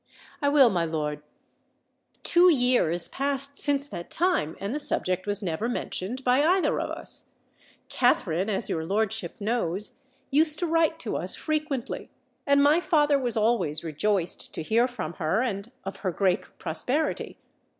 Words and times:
"I 0.41 0.49
will, 0.49 0.71
my 0.71 0.83
lord. 0.83 1.21
Two 2.23 2.49
years 2.51 3.07
passed 3.07 3.59
since 3.59 3.85
that 3.85 4.09
time, 4.09 4.55
and 4.59 4.73
the 4.73 4.79
subject 4.79 5.27
was 5.27 5.43
never 5.43 5.69
mentioned 5.69 6.23
by 6.23 6.43
either 6.43 6.79
of 6.79 6.89
us. 6.89 7.33
Katherine, 7.87 8.49
as 8.49 8.67
your 8.67 8.83
lordship 8.83 9.39
knows, 9.39 9.99
used 10.31 10.57
to 10.57 10.65
write 10.65 10.97
to 11.01 11.17
us 11.17 11.35
frequently; 11.35 12.09
and 12.47 12.63
my 12.63 12.79
father 12.79 13.19
was 13.19 13.37
always 13.37 13.83
rejoiced 13.83 14.51
to 14.55 14.63
hear 14.63 14.87
from 14.87 15.13
her 15.21 15.43
and 15.43 15.71
of 15.85 15.97
her 15.97 16.09
great 16.09 16.57
prosperity. 16.57 17.37